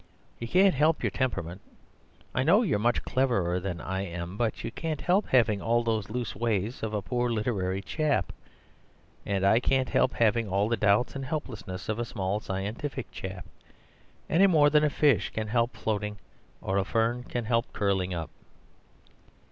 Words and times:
You 0.39 0.47
can't 0.47 0.73
help 0.73 1.03
your 1.03 1.11
temperament. 1.11 1.61
I 2.33 2.41
know 2.41 2.63
you're 2.63 2.79
much 2.79 3.03
cleverer 3.05 3.59
than 3.59 3.79
I 3.79 4.01
am; 4.01 4.35
but 4.35 4.63
you 4.63 4.71
can't 4.71 4.99
help 5.01 5.27
having 5.27 5.61
all 5.61 5.83
the 5.83 6.03
loose 6.11 6.35
ways 6.35 6.81
of 6.81 6.95
a 6.95 7.03
poor 7.03 7.29
literary 7.29 7.83
chap, 7.83 8.33
and 9.27 9.45
I 9.45 9.59
can't 9.59 9.89
help 9.89 10.13
having 10.13 10.49
all 10.49 10.69
the 10.69 10.75
doubts 10.75 11.15
and 11.15 11.23
helplessness 11.23 11.87
of 11.87 11.99
a 11.99 12.05
small 12.05 12.39
scientific 12.39 13.11
chap, 13.11 13.45
any 14.27 14.47
more 14.47 14.71
than 14.71 14.83
a 14.83 14.89
fish 14.89 15.29
can 15.29 15.47
help 15.49 15.77
floating 15.77 16.17
or 16.63 16.79
a 16.79 16.83
fern 16.83 17.23
can 17.23 17.45
help 17.45 17.71
curling 17.71 18.11
up. 18.11 18.31